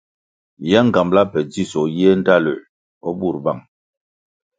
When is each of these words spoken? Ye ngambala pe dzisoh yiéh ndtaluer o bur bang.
Ye 0.69 0.79
ngambala 0.87 1.21
pe 1.31 1.39
dzisoh 1.49 1.87
yiéh 1.95 2.15
ndtaluer 2.19 2.61
o 3.07 3.09
bur 3.19 3.35
bang. 3.43 3.61